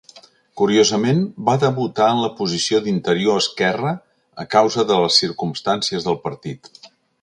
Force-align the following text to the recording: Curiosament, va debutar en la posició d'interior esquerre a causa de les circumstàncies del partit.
Curiosament, 0.61 1.19
va 1.49 1.55
debutar 1.65 2.07
en 2.15 2.23
la 2.23 2.31
posició 2.41 2.81
d'interior 2.87 3.39
esquerre 3.45 3.95
a 4.45 4.49
causa 4.59 4.91
de 4.93 5.01
les 5.07 5.23
circumstàncies 5.25 6.11
del 6.11 6.23
partit. 6.29 6.77